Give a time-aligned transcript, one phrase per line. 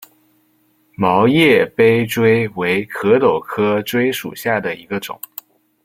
[0.95, 5.21] 毛叶杯锥为壳斗科锥属下的一个种。